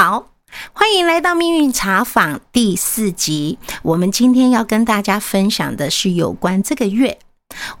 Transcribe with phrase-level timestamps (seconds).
[0.00, 0.28] 好，
[0.72, 3.58] 欢迎来到命运茶坊第四集。
[3.82, 7.18] 我们今天要跟大家分享的是有关这个月，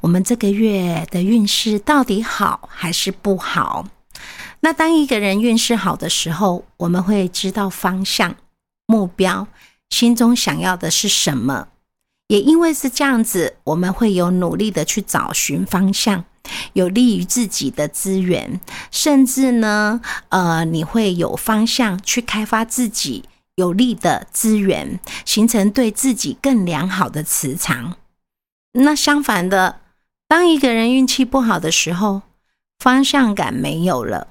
[0.00, 3.86] 我们这个月的运势到底好还是不好？
[4.58, 8.34] 那当一个人运势好的时候，我们会知道方向、
[8.86, 9.46] 目标，
[9.88, 11.68] 心中想要的是什么。
[12.26, 16.24] 也因为是这样子，我们会有努力的去找寻方向。
[16.72, 18.60] 有利于自己的资源，
[18.90, 23.24] 甚至呢，呃，你会有方向去开发自己
[23.56, 27.96] 有利的资源，形成对自己更良好的磁场。
[28.72, 29.80] 那相反的，
[30.28, 32.22] 当一个人运气不好的时候，
[32.78, 34.28] 方向感没有了，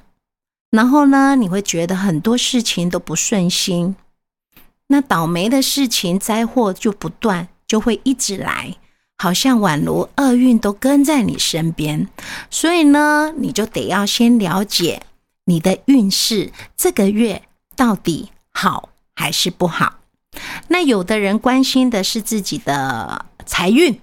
[0.72, 3.96] 然后呢，你会觉得很多事情都不顺心，
[4.88, 8.78] 那倒霉的事情、灾祸就不断，就会一直来。
[9.18, 12.08] 好像宛如厄运都跟在你身边，
[12.52, 15.02] 所以呢，你就得要先了解
[15.46, 17.42] 你的运势这个月
[17.76, 19.96] 到底好还是不好。
[20.68, 24.00] 那有的人关心的是自己的财运，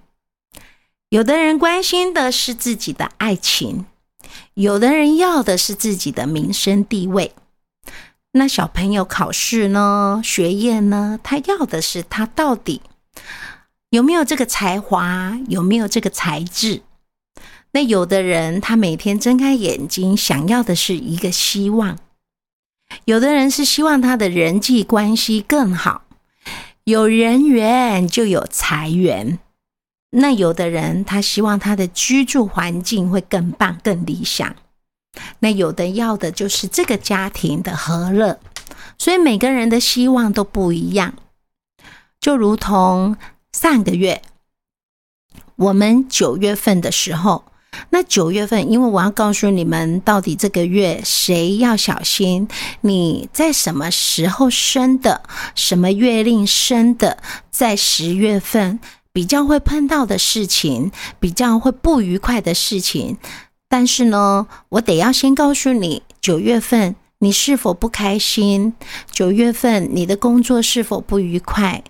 [1.10, 3.86] 有的人关心的是自己的爱情，
[4.54, 7.32] 有的人要的是自己的名声地位。
[8.32, 12.82] 那小朋友考试呢，学业呢，他要的是他到底。
[13.94, 15.38] 有没有这个才华？
[15.46, 16.82] 有没有这个才智？
[17.70, 21.94] 那有的人，他每天睁开眼睛，想要的是一个希望；
[23.04, 26.02] 有的人是希望他的人际关系更好，
[26.82, 29.38] 有人缘就有财源。
[30.10, 34.56] 那有的人，他希望他的居住环境会更棒、更理想。
[35.38, 38.40] 那有的要的就是这个家庭的和乐。
[38.98, 41.14] 所以每个人的希望都不一样，
[42.20, 43.16] 就如同。
[43.54, 44.20] 上个月，
[45.54, 47.44] 我们九月份的时候，
[47.90, 52.48] 那九月份，因为我要告诉你们，到底这个月谁要小心？
[52.80, 55.22] 你在什么时候生的？
[55.54, 57.22] 什么月令生的？
[57.52, 58.80] 在十月份
[59.12, 60.90] 比较会碰到的事情，
[61.20, 63.18] 比较会不愉快的事情。
[63.68, 68.74] 但是呢，我得要先告诉你，九月份你是否不开心？
[69.12, 71.84] 九月份你的工作是否不愉快？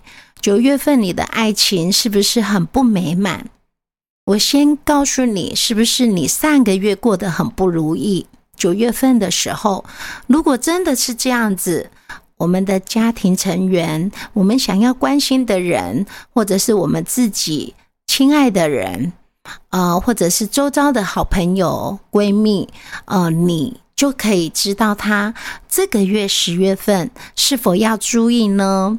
[0.45, 3.47] 九月份你的爱情是不是很不美满？
[4.27, 8.27] 我先告诉你，是不是你上个月过得很不如意？
[8.55, 9.87] 九月份的时候，
[10.27, 11.89] 如果真的是这样子，
[12.37, 17.75] 我们的家庭成员，我们想要关心的人，或者是我们自己
[18.07, 19.15] 亲爱的人，
[19.71, 22.69] 呃，或者是周遭的好朋友、闺蜜，
[23.07, 25.33] 呃，你就可以知道他
[25.67, 28.99] 这个月十月份是否要注意呢？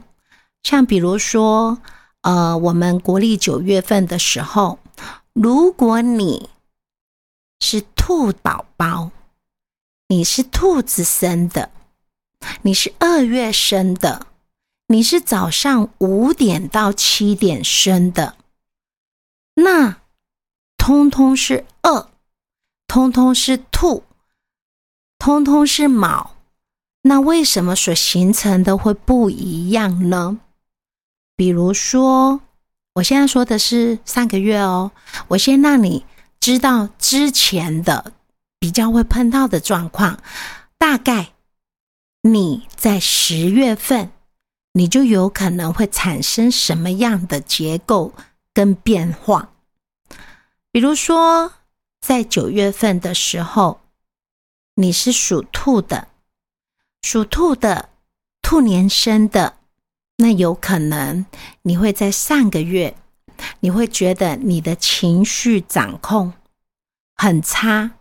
[0.65, 1.77] 像比如说，
[2.21, 4.79] 呃，我们国历九月份的时候，
[5.31, 6.49] 如果你
[7.59, 9.11] 是兔宝宝，
[10.07, 11.69] 你是兔子生的，
[12.63, 14.25] 你是二月生的，
[14.87, 18.35] 你是早上五点到七点生的，
[19.53, 19.97] 那
[20.77, 22.09] 通通是二，
[22.87, 24.03] 通通是兔，
[25.19, 26.31] 通通是卯，
[27.03, 30.39] 那为什么所形成的会不一样呢？
[31.35, 32.39] 比如说，
[32.93, 34.91] 我现在说的是上个月哦。
[35.27, 36.05] 我先让你
[36.39, 38.13] 知道之前的
[38.57, 40.19] 比较会碰到的状况，
[40.77, 41.33] 大概
[42.21, 44.11] 你在十月份，
[44.73, 48.13] 你就有可能会产生什么样的结构
[48.53, 49.49] 跟变化。
[50.71, 51.51] 比如说，
[51.99, 53.81] 在九月份的时候，
[54.75, 56.07] 你是属兔的，
[57.01, 57.89] 属兔的，
[58.41, 59.57] 兔年生的。
[60.17, 61.25] 那有可能
[61.63, 62.95] 你会在上个月，
[63.59, 66.33] 你会觉得你的情绪掌控
[67.15, 67.91] 很差，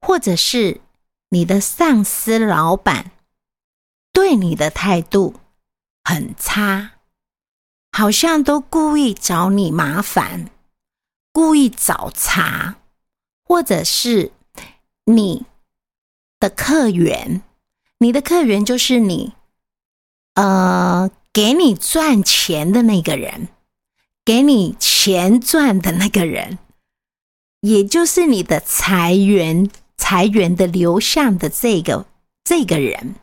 [0.00, 0.80] 或者是
[1.30, 3.10] 你的上司、老板
[4.12, 5.34] 对你的态度
[6.04, 6.92] 很差，
[7.90, 10.50] 好像都故意找你麻烦，
[11.32, 12.76] 故意找茬，
[13.44, 14.30] 或者是
[15.06, 15.46] 你
[16.38, 17.42] 的客源，
[17.98, 19.32] 你的客源就是你。
[20.38, 23.48] 呃，给你赚钱的那个人，
[24.24, 26.58] 给你钱赚的那个人，
[27.60, 32.06] 也就是你的财源、财源的流向的这个
[32.44, 33.16] 这个人，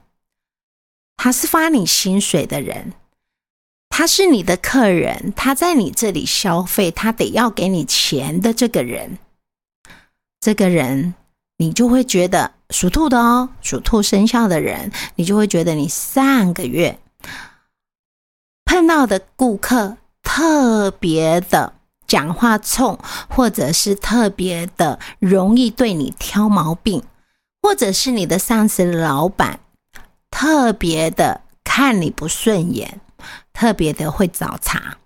[1.15, 2.91] 他是发你薪水的人，
[3.88, 9.17] 他是你的客人，他在你这里消费，他得要给你钱的这个人，
[10.41, 11.13] 这个人，
[11.56, 17.00] 你就会觉得属兔的哦，属兔生肖的人，你就会觉得你上个月。
[18.75, 21.75] 碰到的顾客特别的
[22.06, 23.00] 讲话冲，
[23.30, 27.01] 或者是特别的容易对你挑毛病，
[27.62, 29.62] 或者是你的上司老板
[30.30, 33.00] 特别的看你不顺眼，
[33.54, 34.98] 特别的会找茬。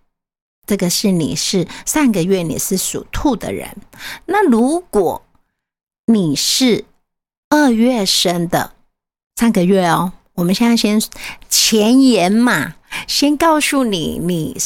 [0.65, 3.77] 这个是你是上个月你是属兔的人，
[4.25, 5.21] 那如果
[6.07, 6.85] 你是
[7.49, 8.73] 二月生的，
[9.35, 11.01] 上个月哦，我们现在先
[11.49, 12.75] 前言嘛，
[13.07, 14.57] 先告诉你你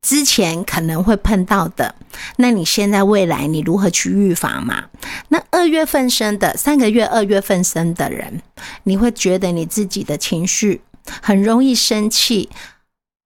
[0.00, 1.96] 之前可能会碰到的，
[2.36, 4.84] 那你现在未来你如何去预防嘛？
[5.30, 8.40] 那二月份生的，上个月二月份生的人，
[8.84, 10.80] 你会觉得你自己的情绪
[11.20, 12.48] 很容易生气，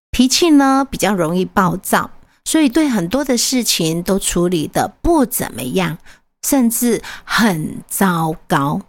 [0.09, 2.11] 脾气呢比较容易暴躁。
[2.45, 5.97] 所以，对很多的事情都处理的不怎么样，
[6.41, 8.81] 甚至很糟糕。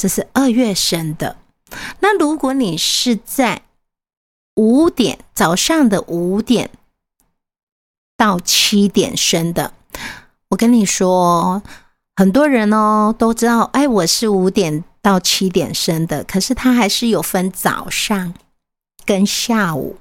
[0.00, 1.36] 这是二月生的。
[2.00, 3.62] 那如果你是在
[4.56, 6.70] 五点早上的五点
[8.16, 9.72] 到七点生的，
[10.50, 11.62] 我跟你说，
[12.14, 18.34] 很多人哦都知道，哎，我是五点到七点生的，可是它还是有分早上
[19.04, 19.96] 跟下午。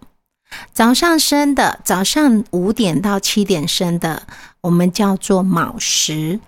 [0.71, 4.27] 早上生的，早上五点到七点生的，
[4.61, 6.39] 我们叫做卯时。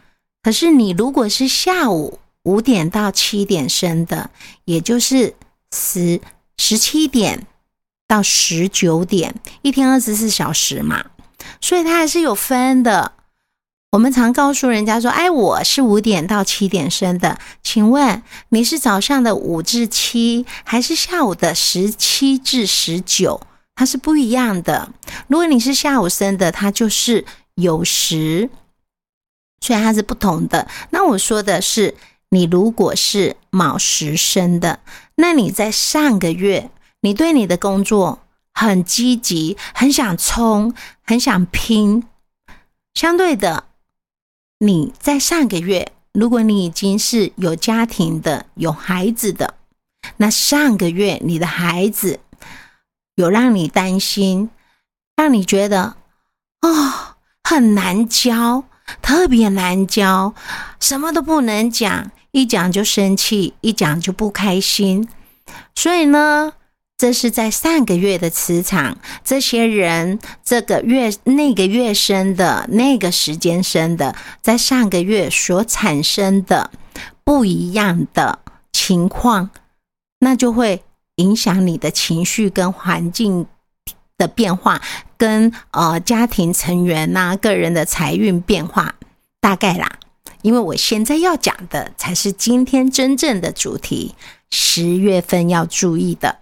[0.43, 4.31] 可是你如果是下午五点到七点生的，
[4.63, 5.35] 也就是
[5.71, 6.19] 十
[6.57, 7.45] 十七点
[8.07, 11.05] 到十九点，一天二十四小时嘛，
[11.61, 13.11] 所以它还是有分的。
[13.91, 23.39] 我们常告诉人家说：“哎，我是五点到七点生的，请问你是早上的五至七，还是下午的十七至十九？”
[23.73, 24.89] 它是不一样的。
[25.27, 27.25] 如果你是下午生的，它就是
[27.55, 28.49] 酉时，
[29.61, 30.67] 所以它是不同的。
[30.91, 31.95] 那我说的是，
[32.35, 34.81] 你如果是卯时生的，
[35.15, 38.19] 那你在上个月，你对你的工作
[38.53, 42.03] 很积极，很想冲，很想拼。
[42.93, 43.63] 相对的，
[44.59, 49.53] 你在上个月，如果你已经是有家庭的、有孩子的，
[50.17, 52.19] 那上个月你的孩子。
[53.15, 54.49] 有让你担心，
[55.15, 55.95] 让你觉得
[56.59, 57.15] 哦
[57.45, 58.65] 很难教，
[59.01, 60.33] 特别难教，
[60.81, 65.07] 什么都不能讲，一讲就生气，一讲就不开心。
[65.73, 66.51] 所以呢，
[66.97, 76.71] 这是在上个月的磁场，这些人这个月那个月生的那个时间生的，在上个月所产生的
[77.23, 78.39] 不一样的
[78.73, 79.49] 情况，
[80.19, 80.83] 那就会。
[81.17, 83.45] 影响你的情绪跟环境
[84.17, 84.81] 的变化，
[85.15, 88.95] 跟呃家庭成员呐个人的财运变化，
[89.39, 89.89] 大概啦。
[90.45, 94.13] 因为我现在要讲的才是今天真正的主题，
[94.51, 96.37] 十月份要注意的。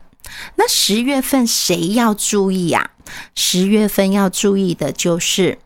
[0.56, 2.92] 那十月份谁要注意呀？
[3.34, 5.58] 十月份要注意的就是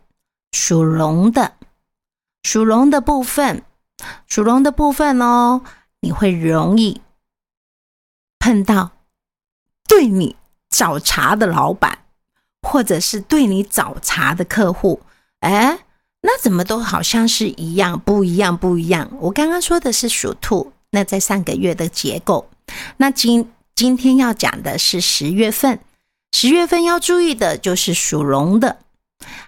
[0.52, 1.54] 属龙的，
[2.44, 3.64] 属龙的部分，
[4.28, 5.62] 属龙的部分哦，
[5.98, 7.00] 你会容易
[8.38, 8.92] 碰到。
[9.88, 10.36] 对你
[10.70, 12.04] 找茬的老板，
[12.62, 15.00] 或者是对你找茬的客户，
[15.40, 15.80] 哎，
[16.20, 19.10] 那怎么都好像是一样，不一样，不一样。
[19.20, 22.50] 我刚刚说的是属兔，那在上个月的结构，
[22.96, 25.78] 那今今天要讲的是十月份，
[26.32, 28.78] 十月份要注意的就是属龙的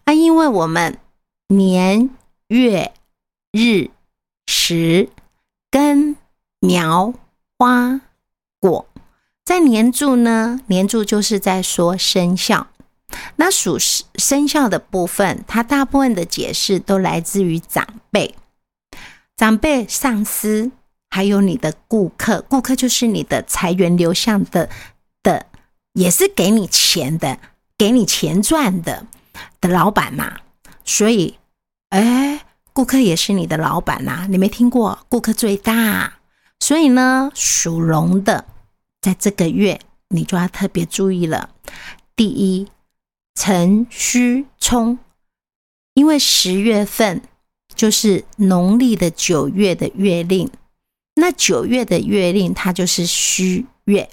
[0.04, 0.98] 啊，因为我们
[1.48, 2.10] 年
[2.46, 2.92] 月
[3.50, 3.90] 日
[4.46, 5.08] 时
[5.70, 6.16] 根
[6.60, 7.12] 苗
[7.58, 8.00] 花
[8.60, 8.86] 果。
[9.44, 12.68] 在年柱呢，年柱就是在说生肖。
[13.36, 13.78] 那属
[14.16, 18.34] 生肖的部分，它大部分的解释都来自于长辈、
[19.36, 20.70] 长辈、上司，
[21.08, 22.44] 还有你的顾客。
[22.48, 24.68] 顾客就是你的财源流向的
[25.22, 25.46] 的，
[25.94, 27.38] 也是给你钱的，
[27.76, 29.06] 给你钱赚的
[29.60, 30.38] 的老板嘛。
[30.84, 31.38] 所以，
[31.90, 34.26] 哎，顾客也是你的老板呐。
[34.28, 36.14] 你没听过顾客最大？
[36.58, 38.44] 所以呢，属龙的。
[39.00, 41.48] 在这个月，你就要特别注意了。
[42.14, 42.68] 第一，
[43.34, 44.98] 辰戌冲，
[45.94, 47.22] 因为十月份
[47.74, 50.50] 就是农历的九月的月令，
[51.14, 54.10] 那九月的月令它就是戌月，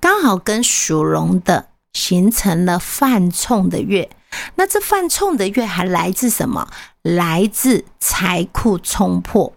[0.00, 4.10] 刚好跟属龙的形成了犯冲的月。
[4.56, 6.68] 那这犯冲的月还来自什么？
[7.02, 9.54] 来自财库冲破。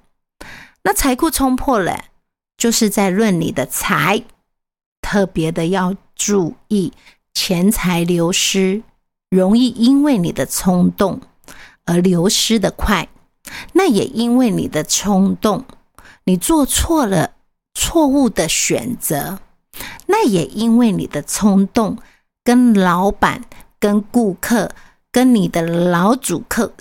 [0.83, 2.05] 那财库冲破了，
[2.55, 4.23] 就是在论你的财。
[5.01, 6.93] 特别的要注意
[7.33, 8.83] 钱财流失，
[9.29, 11.21] 容易因为你的冲动
[11.85, 13.09] 而流失的快。
[13.73, 15.65] 那也因为你的冲动，
[16.25, 17.31] 你做错了
[17.73, 19.39] 错误的选择。
[20.07, 21.97] 那也因为你的冲动，
[22.43, 23.43] 跟老板、
[23.79, 24.71] 跟顾客、
[25.11, 26.73] 跟你的老主客、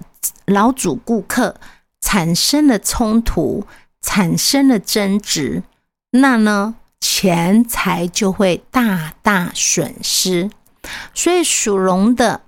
[0.46, 1.56] 老主顾客
[2.00, 3.64] 产生了冲突，
[4.00, 5.62] 产生了争执。
[6.10, 6.76] 那呢？
[6.98, 10.50] 钱财就会大大损失。
[11.14, 12.42] 所以属龙的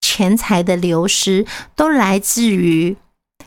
[0.00, 2.96] 钱财的流失，都来自于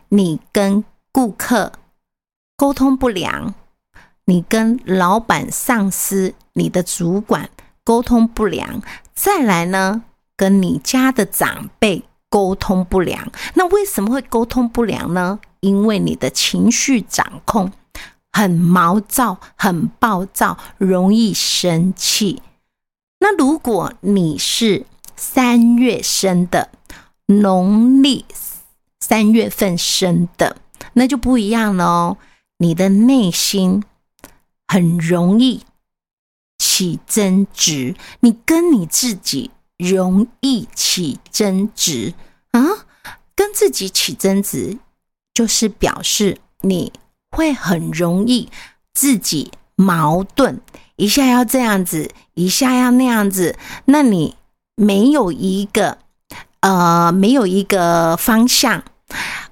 [0.09, 1.73] 你跟顾客
[2.55, 3.53] 沟通不良，
[4.25, 7.49] 你跟老板、上司、你的主管
[7.83, 8.81] 沟通不良，
[9.13, 10.03] 再来呢，
[10.35, 13.31] 跟你家的长辈沟通不良。
[13.55, 15.39] 那为什么会沟通不良呢？
[15.61, 17.71] 因为你的情绪掌控
[18.31, 22.41] 很毛躁、很暴躁，容易生气。
[23.23, 26.71] 那如果你是三月生的，
[27.27, 28.25] 农历
[28.99, 30.57] 三月份生的，
[30.93, 32.17] 那就不一样了哦。
[32.57, 33.83] 你的内心
[34.67, 35.61] 很容易
[36.57, 42.15] 起争执，你跟你自己容易起争执
[42.49, 42.87] 啊，
[43.35, 44.79] 跟自己起争执，
[45.31, 46.91] 就是表示你
[47.29, 48.49] 会很容易
[48.93, 49.51] 自己
[49.81, 50.61] 矛盾。
[50.95, 54.35] 一下要这样子，一下要那样子，那你
[54.75, 55.97] 没有一个
[56.59, 58.83] 呃，没有一个方向，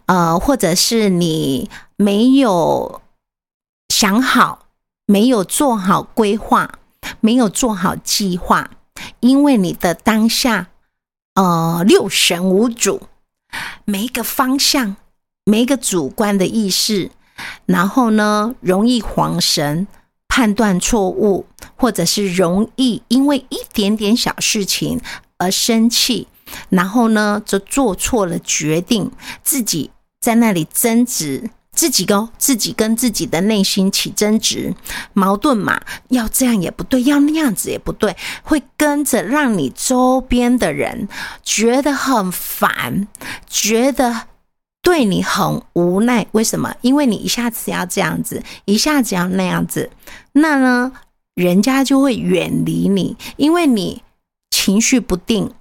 [0.05, 3.01] 呃，或者是你没有
[3.89, 4.67] 想好，
[5.07, 6.69] 没有做好规划，
[7.19, 8.69] 没有做好计划，
[9.21, 10.67] 因为你的当下
[11.33, 13.01] 呃六神无主，
[13.85, 14.95] 每一个方向，
[15.45, 17.09] 每一个主观的意识，
[17.65, 19.87] 然后呢，容易晃神。
[20.29, 21.45] 判断错误，
[21.75, 25.01] 或者是容易因为一点点小事情
[25.37, 26.27] 而生气，
[26.69, 29.11] 然后呢，就做错了决定，
[29.43, 34.73] 自己在那里争执，自己跟自己跟自己的内心起争执，
[35.13, 41.09] 矛盾嘛，要这样也不对，要那样子也不对，会跟着让你周边的人
[41.43, 43.07] 觉得很烦，
[43.49, 44.27] 觉得。
[44.81, 46.73] 对你很无奈，为什么？
[46.81, 49.89] 因为你一下子要这样子，一下子要那样子，
[50.33, 50.91] 那呢，
[51.35, 54.01] 人家就会远离你，因为你
[54.49, 55.51] 情绪不定，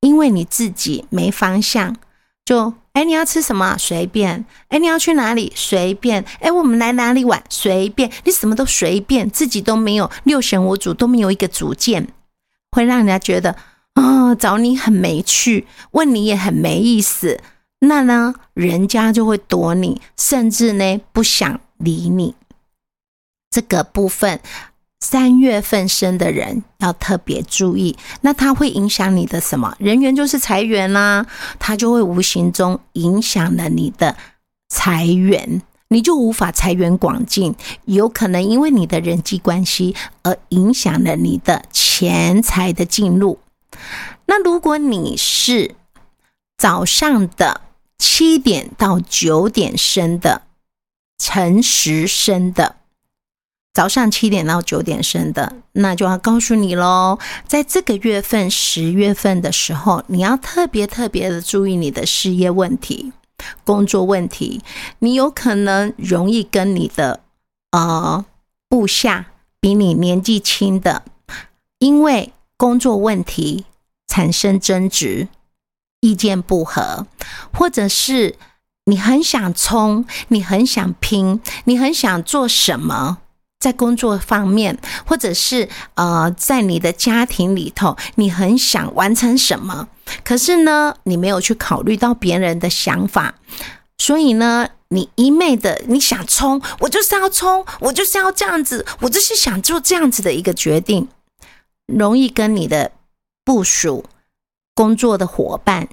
[0.00, 1.96] 因为你自己没方向。
[2.44, 3.76] 就哎，你要吃什么？
[3.78, 4.44] 随便。
[4.68, 5.52] 哎，你要去哪里？
[5.54, 6.24] 随便。
[6.40, 7.42] 哎，我们来哪里玩？
[7.48, 8.10] 随便。
[8.24, 12.08] 你什么都随便，自己都没有六神无主，都没有一个主见，
[12.72, 13.54] 会让人家觉得
[13.94, 17.40] 啊，找你很没趣，问你也很没意思。
[17.84, 22.36] 那呢，人家就会躲你，甚至呢不想理你。
[23.50, 24.38] 这个部分，
[25.00, 27.98] 三月份生的人要特别注意。
[28.20, 29.74] 那它会影响你的什么？
[29.80, 31.26] 人缘就是财源啦，
[31.58, 34.16] 它就会无形中影响了你的
[34.68, 37.52] 财源，你就无法财源广进。
[37.86, 43.40] 有可能因为你的人际关系而影响了你的钱财的进入。
[44.26, 45.74] 那如果你是
[46.56, 47.60] 早上的。
[48.04, 50.42] 七点到九点生的，
[51.18, 52.74] 辰时生的，
[53.72, 63.12] 早上七点到九点生的，那就要告诉你喽，在这个月份十月份的时候，你要特别特别的注意你的事业问题、
[63.62, 64.62] 工作问题，
[64.98, 67.20] 你有可能容易跟你的
[67.70, 68.24] 呃
[68.68, 69.26] 部下
[69.60, 71.04] 比你年纪轻的，
[71.78, 73.64] 因为工作问题
[74.08, 75.28] 产生争执。
[76.02, 77.06] 意见不合，
[77.54, 78.36] 或者是
[78.86, 83.18] 你很想冲，你很想拼，你很想做什么，
[83.60, 89.86] 在工作方面，或者是呃，在你的家庭里头，你很想完成什么，
[90.24, 93.36] 可是呢，你没有去考虑到别人的想法，
[93.98, 101.06] 所以呢，你一昧的你想冲，我就是要冲，我就是要这样子，我就是想做这样子的一个决定，
[101.86, 102.90] 容易跟你的
[103.44, 104.04] 部署。
[104.74, 105.88] 工作的伙伴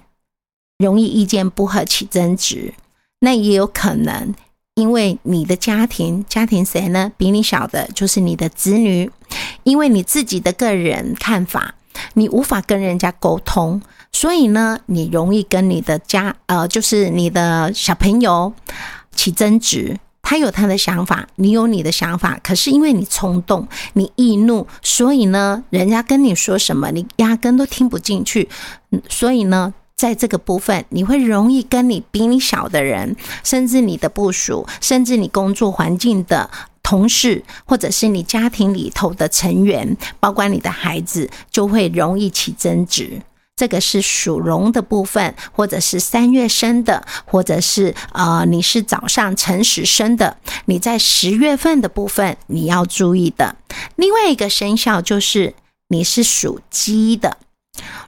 [0.77, 2.73] 容易意见不合起争执，
[3.19, 4.33] 那也有可能
[4.75, 7.11] 因为你的家庭，家庭谁呢？
[7.17, 9.11] 比你小的就是你的子女，
[9.63, 11.75] 因为你自己的个人看法，
[12.13, 13.81] 你无法跟人家沟通，
[14.13, 18.53] 所以呢，你容易跟你的家呃，就是你的小朋友
[19.13, 19.99] 起争执。
[20.29, 28.47] 他有他的想法，你有你的想法，可是因为你冲动、你易怒，所以呢，人家跟你说什么，你压根都听不进去。
[29.09, 36.47] 所以呢，在这个部分，你会容易跟你比你小的人，甚至你的部属，甚至你工作环境的
[36.83, 43.19] 同事，或者是你家庭里头的成员，包括你的孩子，就会容易起争执。
[43.59, 53.57] 这个是属龙的部分，或者是三月生的，或者是呃你是早上辰时生的，你在十月份的部分你要注意的。
[53.97, 55.53] 另外一个生肖就是
[55.89, 57.37] 你是属鸡的，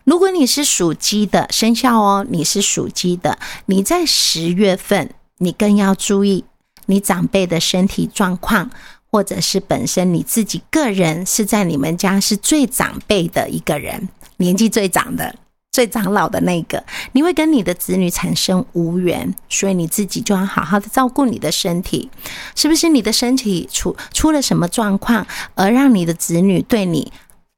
[0.06, 6.46] 如果你是属鸡的生肖哦，你是属鸡的，你在十月份你更要注意
[6.86, 8.72] 你长辈的身体状况，
[9.12, 14.08] 或者是本身你自己个人是在你们家是最长辈的一个人，
[14.42, 15.34] 年纪最长的。
[15.72, 16.84] 最长老的那个，
[17.14, 22.10] 你会跟你的子女产生无缘，所以你自己就要好好的照顾你的身体，
[22.58, 22.90] 是不是？
[22.90, 27.14] 你的身体出出了什么状况，而让你的子女对你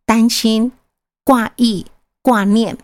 [0.05, 0.71] 担心、
[1.25, 1.87] 挂意、
[2.21, 2.77] 挂念？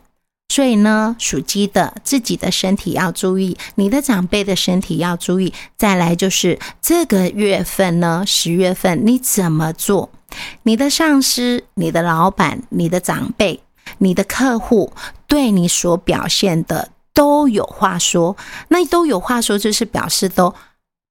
[0.52, 5.54] 所以呢，属鸡的自己的身体要注意，你的长辈的身体要注意。
[5.78, 10.10] 再来就是这个月份呢，十月份你怎么做？
[10.64, 13.60] 你的上司、你的老板、你的长辈。
[13.98, 14.94] 你的客户
[15.28, 18.38] 对你所表现的都有话说，
[18.70, 20.54] 那都有话说，就是表示都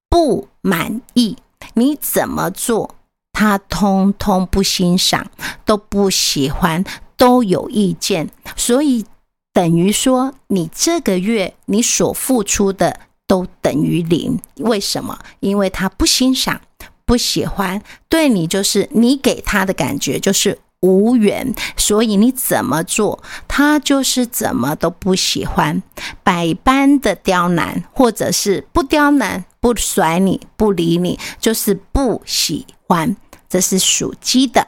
[0.09, 1.37] 不满意。
[1.75, 2.95] 你怎么做，
[3.33, 5.29] 他通通不欣赏，
[5.65, 6.83] 都不喜欢，
[7.15, 8.29] 都有意见。
[8.55, 9.05] 所以
[9.53, 14.39] 等于说，你这个月你所付出的都等于零。
[14.55, 15.19] 为什么？
[15.41, 16.61] 因为他不欣赏，
[17.05, 20.59] 不喜欢，对你就是你给他的感觉就是。
[20.81, 25.83] 无缘，所以你怎么做，他就是怎么都不喜欢，
[26.23, 33.15] 百般的刁难，或者是不刁难，不甩你，不理你，就是不喜欢。
[33.49, 34.67] 这是属鸡的。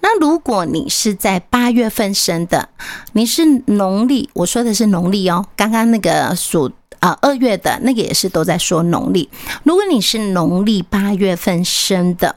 [0.00, 2.70] 那如果你是在八月份生的，
[3.12, 6.72] 你是农历，我说的是农历哦，刚刚那个属。
[7.00, 9.28] 啊，二月的那个也是都在说农历。
[9.64, 12.36] 如果你是农历八月份生的，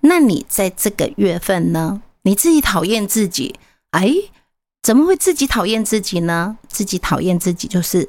[0.00, 3.58] 那你在这个月份呢，你自己讨厌自己，
[3.90, 4.12] 哎，
[4.82, 6.56] 怎么会自己讨厌自己呢？
[6.68, 8.08] 自己讨厌自己就是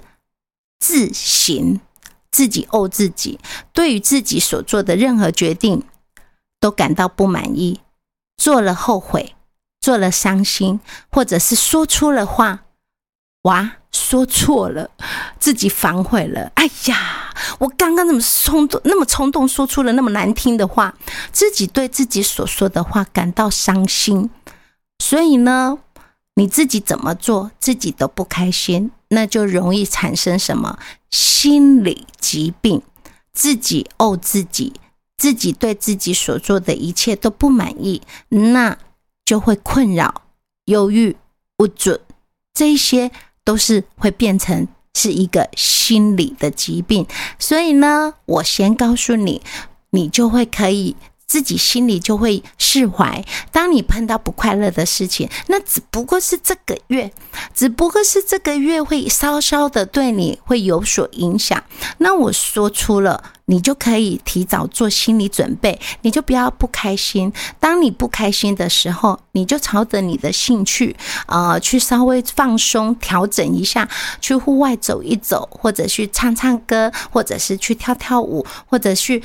[0.79, 1.81] 自行
[2.31, 3.39] 自己怄自己，
[3.73, 5.83] 对于自己所做的任何决定
[6.59, 7.79] 都感到不满意，
[8.37, 9.35] 做了后悔，
[9.81, 12.65] 做了伤心，或者是说出了话。
[13.43, 14.89] 哇，说错了，
[15.39, 16.51] 自己反悔了。
[16.55, 20.93] 哎呀，我刚刚那么冲动，那么冲动，说出了那么难听的话，
[21.31, 24.29] 自己对自己所说的话感到伤心。
[24.99, 25.77] 所以呢，
[26.35, 30.77] 你自己怎么做，自己都不开心，那就容易产生什么
[31.09, 32.81] 心理疾病，
[33.31, 34.73] 自己怄自己，
[35.17, 38.77] 自己对自己所做的一切都不满意，那
[39.23, 40.23] 就会困扰、
[40.65, 41.15] 忧郁、
[41.55, 41.99] 不准
[42.53, 43.11] 这些。
[43.45, 47.07] 都是会变成是一个心理的疾病，
[47.39, 49.41] 所以呢，我先告诉你，
[49.91, 50.97] 你就会可以。
[51.27, 53.25] 自己心里就会释怀。
[53.51, 57.11] 当你碰到不快乐的事情，那只不过是这个月，
[57.51, 61.63] 只不过是这个月会稍稍的对你会有所影响。
[61.97, 67.33] 那我说出了，你就可以提早做心理准备，你就不要不开心。
[67.59, 73.87] 当你不开心的时候，你就朝着你的兴趣啊，去稍微放松、调整一下，
[74.21, 79.23] 去户外走一走，或者去唱唱歌，或者是去跳跳舞，或者去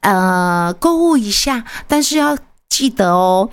[0.00, 1.30] 呃购物一。
[1.30, 2.36] 下，但是要
[2.68, 3.48] 记得哦，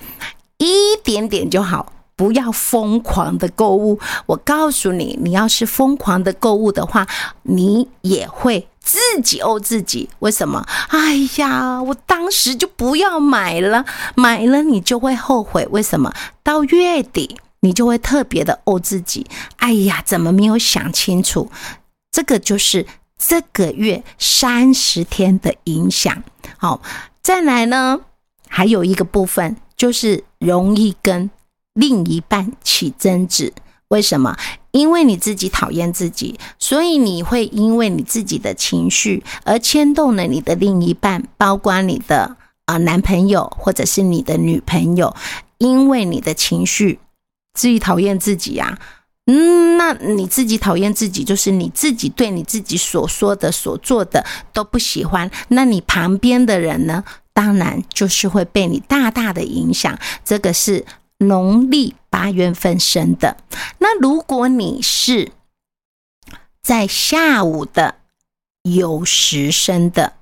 [0.57, 0.67] 一
[1.03, 3.97] 点点就好，不要疯狂的购物。
[4.25, 7.07] 我告诉你，你要是疯狂的购物的话，
[7.43, 10.09] 你也会自己怄自己。
[10.19, 10.65] 为什么？
[10.89, 15.65] 哎呀，我当时就不要买了，买了你就会后悔。
[15.71, 16.13] 为什么？
[16.43, 19.25] 到月底你就会特别的怄自己。
[19.57, 21.49] 哎呀，怎么没有想清楚？
[22.11, 22.85] 这个就是
[23.17, 26.23] 这个月三十天的影响。
[26.57, 26.81] 好。
[27.21, 27.99] 再来呢，
[28.47, 31.29] 还有一个部分就是容易跟
[31.77, 33.53] 另一半起争执。
[33.89, 34.35] 为什么？
[34.71, 42.35] 因为你自己讨厌自己，所以你会因为你自己的情绪而牵动了你的另一半，包括你的
[42.65, 45.15] 啊男朋友或者是你的女朋友，
[45.57, 46.99] 因为你的情绪
[47.53, 48.77] 自己讨厌自己呀。
[49.29, 55.29] 嗯，那你自己讨厌自己，就是你自己对你自己所说的、所做的都不喜欢。
[55.49, 57.03] 那你旁边的人呢？
[57.33, 59.97] 当然就是会被你大大的影响。
[60.25, 60.83] 这个是
[61.17, 63.37] 农历八月份生的。
[63.79, 65.31] 那如果你是
[66.61, 67.95] 在下午的
[68.63, 70.13] 酉时生的，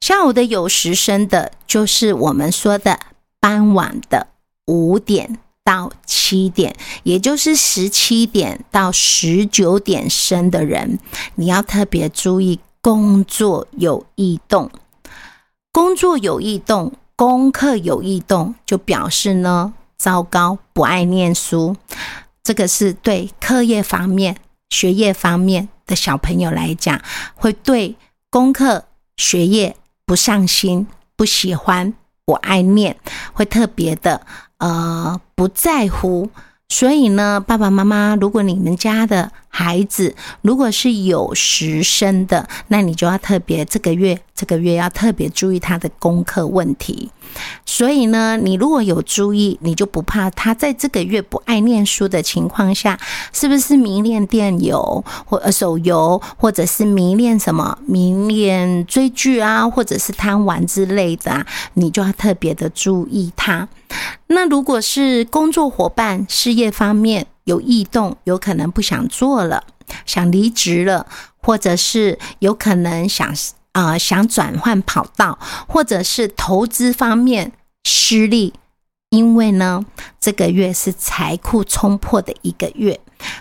[0.00, 2.98] 下午的酉时生的，就是我们说的
[3.40, 4.28] 傍晚的
[4.66, 5.38] 五点。
[5.64, 10.98] 到七点，也就是十七点到十九点生的人，
[11.36, 14.68] 你要特别注意工作有异动。
[15.70, 21.76] 工作有异动，功课有异动，就表示呢，糟糕，不爱念书。
[22.42, 24.36] 这个是对课业方面、
[24.68, 27.00] 学业方面的小朋友来讲，
[27.36, 27.94] 会对
[28.28, 28.84] 功课、
[29.16, 32.96] 学业不上心、不喜欢、不爱念，
[33.32, 34.26] 会特别的。
[34.58, 36.30] 呃，不在乎，
[36.68, 47.10] 所以呢，爸爸妈妈，如果你们家的孩子，如果是有时生的，那你就要特别这个月这个月要特别注意他的功课问题。
[47.66, 52.98] 所以呢，你如果有注意，你就不怕他在这个月不爱念书的情况下，
[53.32, 61.46] 是不是迷恋电游或手游，或者是迷恋什么迷恋追剧啊，或者是贪玩之类的啊？
[61.74, 63.68] 你就要特别的注意他。
[64.28, 69.64] 那如果是工作伙伴、事业方面，有异动，有可能不想做了，
[70.06, 71.06] 想离职了，
[71.38, 73.34] 或者是有可能想
[73.72, 77.52] 啊想转换跑道，或者是投资方面
[77.84, 78.54] 失利，
[79.10, 79.84] 因为呢
[80.20, 83.00] 这个月是财库冲破的一个月，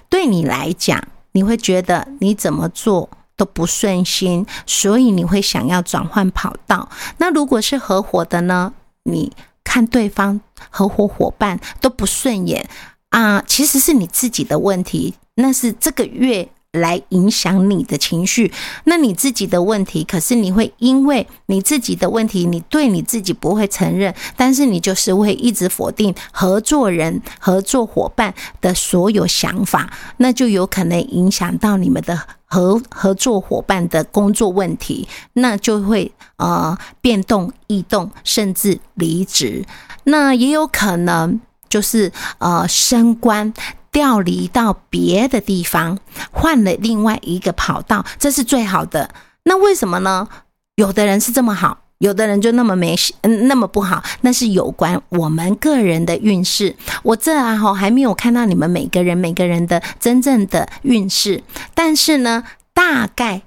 [0.10, 1.02] 对你来讲，
[1.34, 6.90] 你会觉得你怎么做都不顺心，所以你会想要转换跑道。
[7.18, 9.32] 那如果是合伙的呢，你
[9.64, 12.68] 看对方合伙伙伴都不顺眼。
[13.12, 18.50] 啊，其实是你自己的问题，那是这个月来影响你的情绪，
[18.86, 20.02] 那你自己的问题。
[20.06, 39.66] 可是你会因为你自己的问题，你对你自己不会承认，但是你就是会一直否定合作人、合作伙伴的所有想法，那就有可能影响到你们的合合作伙伴的工作问题，那就会呃变动、异动，甚至离职，
[40.06, 41.42] 那也有可能。
[41.72, 43.52] 就是呃升官
[43.92, 45.98] 调离到别的地方，
[46.32, 49.10] 换了另外一个跑道，这是最好的。
[49.46, 50.28] 那为什么呢？
[50.76, 54.04] 有的人是这么好，有的人就那么没嗯那么不好。
[54.22, 56.76] 那是有关我们个人的运势。
[57.04, 61.42] 我这啊哈还没有看到你们每个人每个人的真正的运势，
[61.74, 63.42] 但是呢，大概。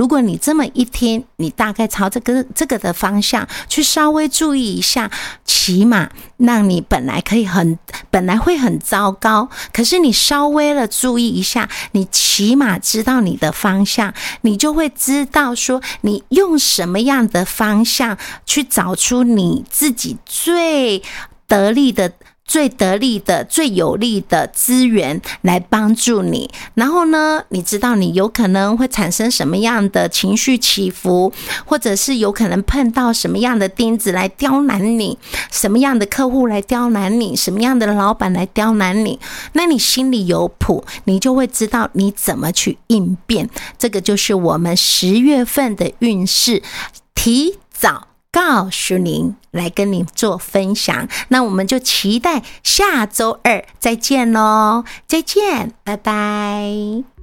[0.00, 5.10] 如果你这么一听，你大概朝这个这个的方向去稍微注意一下，
[5.44, 6.08] 起码
[6.38, 7.78] 让你本来可以很
[8.10, 21.02] 本来会很糟糕，可是你稍微的注意一下，你起码知道你的方向，你就会知道说你用什么样的方向去找出你自己最
[21.46, 22.10] 得力的。
[22.50, 26.50] 最得力的、最有力的资源来帮助你。
[26.74, 31.32] 然后呢，你知道你有可能会产生什么样的情绪起伏，
[31.64, 35.16] 或者是有可能碰到什么样的钉子来刁难你，
[35.52, 39.20] 什么样的客户来刁难你，什么样的老板来刁难你。
[39.52, 43.48] 那你心里有谱，你就会知道你怎么去应变。
[43.78, 46.60] 这个就是我们十月份的运势，
[47.14, 48.09] 提早。
[48.32, 54.84] 告诉您，来跟您做分享，那我们就期待下周二再见喽！
[55.06, 57.19] 再见，拜拜。